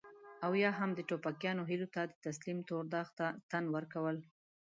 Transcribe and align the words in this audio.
او 0.45 0.51
يا 0.63 0.71
هم 0.79 0.89
د 0.95 0.99
ټوپکيانو 1.09 1.67
هيلو 1.69 1.87
ته 1.95 2.01
د 2.05 2.11
تسليم 2.25 2.59
تور 2.69 2.83
داغ 2.93 3.07
ته 3.17 3.27
تن 3.51 3.63
ورکول. 3.75 4.17